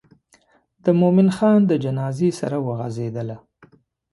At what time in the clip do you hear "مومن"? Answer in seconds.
0.99-1.29